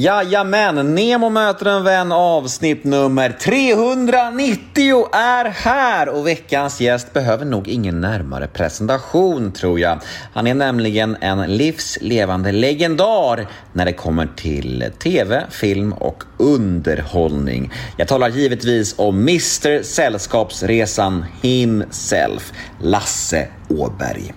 [0.00, 7.68] Jajamän, Nemo möter en vän avsnitt nummer 390 är här och veckans gäst behöver nog
[7.68, 10.00] ingen närmare presentation tror jag.
[10.32, 17.72] Han är nämligen en livslevande legendar när det kommer till TV, film och underhållning.
[17.96, 24.34] Jag talar givetvis om Mr Sällskapsresan himself, Lasse Åberg.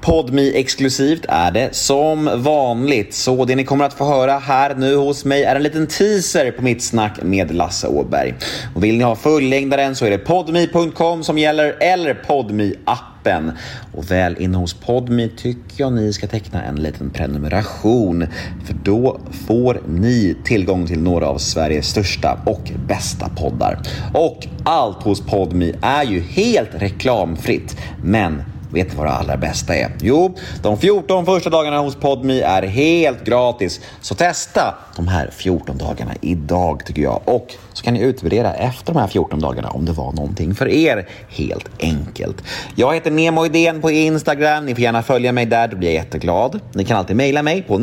[0.00, 4.96] Podmi exklusivt är det som vanligt, så det ni kommer att få höra här nu
[4.96, 8.34] hos mig är en liten teaser på mitt snack med Lasse Åberg.
[8.74, 13.52] Och vill ni ha fullängdaren så är det podmi.com som gäller eller podmi appen.
[13.92, 18.26] Och väl inne hos Podmi tycker jag ni ska teckna en liten prenumeration
[18.64, 23.78] för då får ni tillgång till några av Sveriges största och bästa poddar.
[24.14, 28.42] Och allt hos Podmi är ju helt reklamfritt, men
[28.72, 29.90] Vet du vad det allra bästa är?
[30.00, 33.80] Jo, de 14 första dagarna hos Podmi är helt gratis.
[34.00, 37.20] Så testa de här 14 dagarna idag tycker jag.
[37.24, 40.68] Och så kan ni utvärdera efter de här 14 dagarna om det var någonting för
[40.68, 41.08] er.
[41.28, 42.42] Helt enkelt.
[42.74, 44.66] Jag heter Nemo Idén på Instagram.
[44.66, 46.60] Ni får gärna följa mig där, då blir jag jätteglad.
[46.72, 47.78] Ni kan alltid mejla mig på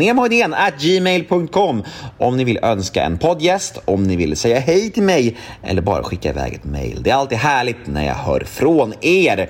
[0.80, 1.84] gmail.com
[2.18, 6.04] om ni vill önska en poddgäst, om ni vill säga hej till mig eller bara
[6.04, 7.04] skicka iväg ett mejl.
[7.04, 9.50] Det är alltid härligt när jag hör från er.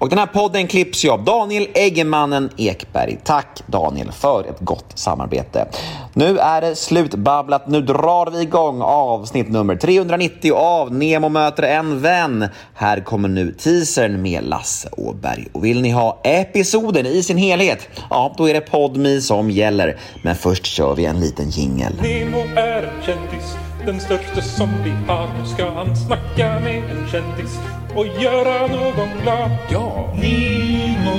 [0.00, 3.18] Och den här podden klipps ju av Daniel Eggemannen Ekberg.
[3.24, 5.68] Tack Daniel för ett gott samarbete.
[6.14, 7.68] Nu är det slutbabblat.
[7.68, 12.48] Nu drar vi igång avsnitt nummer 390 av Nemo möter en vän.
[12.74, 15.48] Här kommer nu teasern med Lasse Åberg.
[15.52, 17.88] Och vill ni ha episoden i sin helhet?
[18.10, 19.98] Ja, då är det Podmi som gäller.
[20.24, 21.92] Men först kör vi en liten jingel.
[22.02, 23.56] Nemo är en kändis,
[23.88, 25.28] den största som vi har.
[25.38, 27.58] Nu ska han snacka med en kändis
[27.94, 29.50] och göra någon glad.
[29.70, 30.14] Ja!
[30.14, 31.18] Nemo,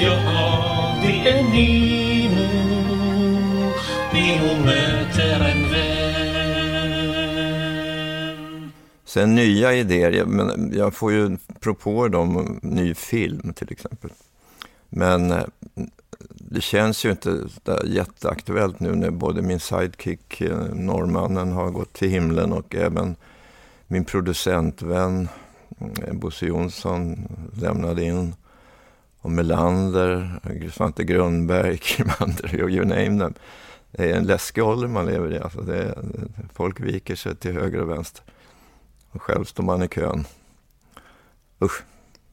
[0.00, 2.48] ja det är Nemo.
[4.12, 6.02] Nemo möter en vän.
[9.04, 14.10] Sen nya idéer, jag, men jag får ju propåer om ny film till exempel.
[14.88, 15.44] Men eh,
[16.52, 17.48] det känns ju inte
[17.84, 23.16] jätteaktuellt nu när både min sidekick, eh, norrmannen, har gått till himlen och även
[23.86, 25.28] min producentvän
[25.78, 28.34] eh, Bosse Jonsson lämnade in.
[29.20, 30.40] Och Melander,
[30.72, 33.34] Svante Grundberg, Krimander, you name them.
[33.90, 35.38] Det är en läskig ålder man lever i.
[35.38, 35.98] Alltså det
[36.54, 38.24] folk viker sig till höger och vänster.
[39.10, 40.24] Och själv står man i kön.
[41.62, 41.82] Usch.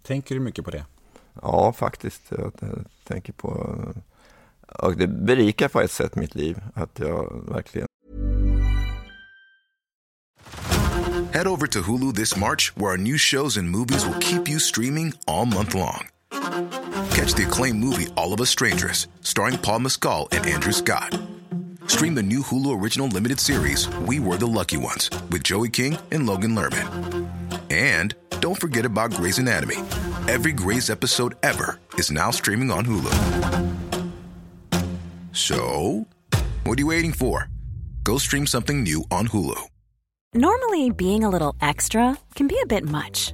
[0.04, 0.86] Tänker du mycket på det?
[1.42, 2.22] Ja, faktiskt.
[2.30, 2.54] Jag
[3.04, 3.78] tänker på...
[4.80, 6.58] Och det berikar på ett sätt mitt liv.
[6.74, 7.88] Att jag verkligen
[11.34, 14.58] Head over to Hulu this March, where our new shows and movies will keep you
[14.60, 16.08] streaming all month long.
[17.12, 21.18] Catch the acclaimed movie All of Us Strangers, starring Paul Mescal and Andrew Scott.
[21.86, 25.98] Stream the new Hulu original limited series We Were the Lucky Ones with Joey King
[26.12, 27.30] and Logan Lerman.
[27.70, 29.78] And don't forget about Grey's Anatomy.
[30.28, 33.89] Every Grey's episode ever is now streaming on Hulu.
[35.32, 36.08] So,
[36.64, 37.50] what are you waiting for?
[38.04, 39.62] Go stream something new on Hulu.
[40.34, 43.34] Normally, being a little extra can be a bit much,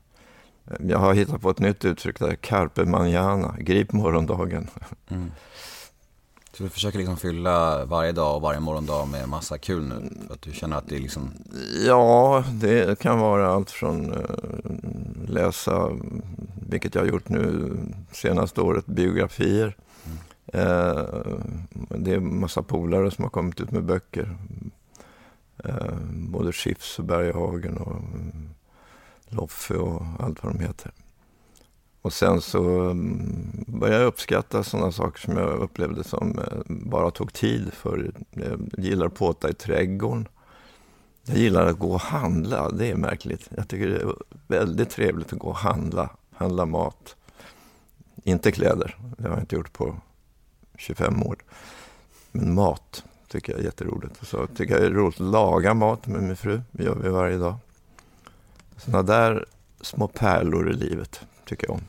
[0.79, 4.67] Jag har hittat på ett nytt uttryck där, carpe manana, grip morgondagen.
[6.53, 10.09] Så du försöker liksom fylla varje dag och varje morgondag med massa kul nu?
[10.27, 11.31] För att du känner att det är liksom...
[11.85, 14.19] Ja, det kan vara allt från eh,
[15.27, 15.89] läsa,
[16.69, 17.71] vilket jag har gjort nu
[18.11, 19.75] senaste året, biografier.
[20.53, 21.05] Eh,
[21.89, 24.37] det är massa polare som har kommit ut med böcker.
[25.63, 28.49] Eh, både Schiffs och Berghagen och mm,
[29.31, 30.91] Loffe och allt vad de heter.
[32.01, 37.11] Och sen så mm, började jag uppskatta sådana saker som jag upplevde som eh, bara
[37.11, 38.11] tog tid för.
[38.31, 40.27] Eh, jag gillar att påta i trädgården.
[41.25, 43.49] Jag gillar att gå och handla, det är märkligt.
[43.55, 44.15] Jag tycker det är
[44.47, 47.15] väldigt trevligt att gå och handla, handla mat.
[48.23, 49.95] Inte kläder, det har jag inte gjort på
[50.77, 51.35] 25 år.
[52.31, 54.27] Men mat tycker jag är jätteroligt.
[54.27, 57.09] Så tycker jag det är roligt att laga mat med min fru, det gör vi
[57.09, 57.55] varje dag.
[58.85, 59.45] Sådana där
[59.81, 61.81] små pärlor i livet tycker jag om.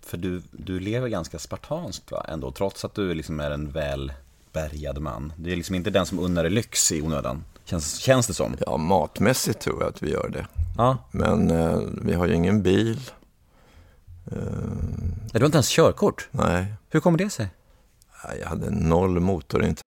[0.00, 2.24] För du, du lever ganska spartanskt va?
[2.28, 5.32] ändå, trots att du liksom är en välbärgad man.
[5.36, 7.44] Du är liksom inte den som unnar dig lyx i onödan.
[7.64, 8.56] Känns, känns det som?
[8.66, 10.46] Ja, matmässigt tror jag att vi gör det.
[10.76, 10.98] Ja.
[11.10, 13.00] Men eh, vi har ju ingen bil.
[14.26, 14.38] Eh,
[15.32, 16.28] Du har inte ens körkort?
[16.30, 17.48] nej, Hur kommer det sig?
[18.40, 19.86] jag hade noll motorintresset.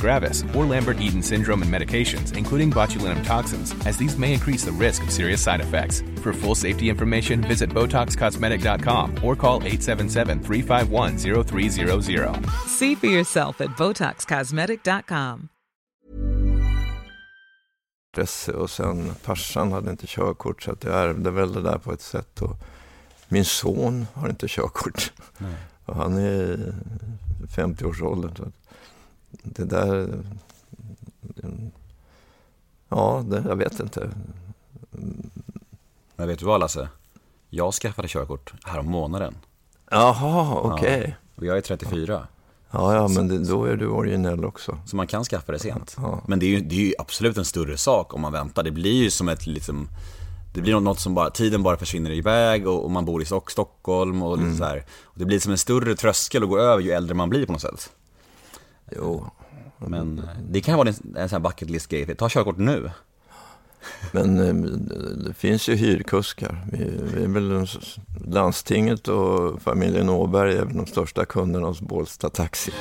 [0.01, 5.03] gravis, or Lambert-Eaton syndrome and medications, including botulinum toxins, as these may increase the risk
[5.03, 6.01] of serious side effects.
[6.23, 12.49] For full safety information, visit BotoxCosmetic.com or call 877-351-0300.
[12.67, 15.49] See for yourself at BotoxCosmetic.com.
[18.13, 21.93] intresse och sen farsan hade inte körkort så att jag ärvde väl det där på
[21.93, 22.41] ett sätt.
[22.41, 22.57] Och
[23.27, 25.13] min son har inte körkort
[25.85, 26.73] och han är i
[27.55, 28.51] 50-årsåldern.
[29.31, 30.23] Det där,
[32.89, 34.09] ja, det, jag vet inte.
[36.15, 36.89] Men vet du vad Lasse?
[37.49, 39.35] Jag skaffade körkort härom månaden.
[39.91, 41.17] Jaha, okej.
[41.35, 42.27] Och jag är 34.
[42.71, 44.77] Ja, ja, men det, då är du originell också.
[44.85, 45.95] Så man kan skaffa det sent.
[45.97, 46.21] Ja.
[46.27, 48.63] Men det är, ju, det är ju absolut en större sak om man väntar.
[48.63, 49.87] Det blir ju som ett liksom,
[50.53, 53.51] det blir något som bara, tiden bara försvinner iväg och, och man bor i Stock,
[53.51, 54.85] Stockholm och lite så här.
[55.03, 57.51] Och det blir som en större tröskel att gå över ju äldre man blir på
[57.51, 57.89] något sätt.
[58.97, 59.31] Jo,
[59.77, 62.15] Men eh, det kan vara en, en sån här bucket list grej.
[62.15, 62.91] Ta körkort nu.
[64.11, 64.53] men eh,
[65.25, 66.65] det finns ju hyrkuskar.
[66.71, 67.67] Vi, vi är väl
[68.25, 72.71] landstinget och familjen Åberg är väl de största kunderna hos Bålsta Taxi.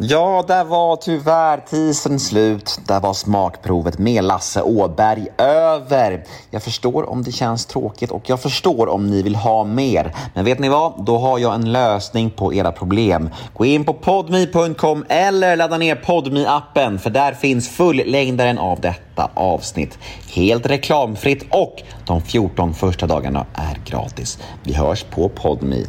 [0.00, 2.80] Ja, där var tyvärr teasern slut.
[2.86, 6.24] Där var smakprovet med Lasse Åberg över.
[6.50, 10.14] Jag förstår om det känns tråkigt och jag förstår om ni vill ha mer.
[10.34, 11.04] Men vet ni vad?
[11.04, 13.30] Då har jag en lösning på era problem.
[13.54, 19.30] Gå in på podme.com eller ladda ner podmi appen för där finns fullängdaren av detta
[19.34, 19.98] avsnitt.
[20.34, 24.38] Helt reklamfritt och de 14 första dagarna är gratis.
[24.62, 25.84] Vi hörs på podme.